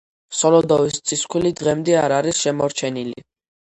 [0.37, 3.29] სოლოდოვის წისქვილი დღემდე არ არის შემორჩენილი.